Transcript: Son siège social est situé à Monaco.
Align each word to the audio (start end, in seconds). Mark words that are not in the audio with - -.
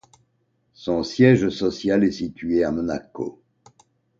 Son 0.73 1.03
siège 1.03 1.49
social 1.49 2.03
est 2.03 2.11
situé 2.13 2.63
à 2.63 2.71
Monaco. 2.71 3.39